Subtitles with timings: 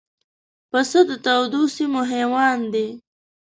[0.69, 2.87] پسه د تودو سیمو حیوان دی.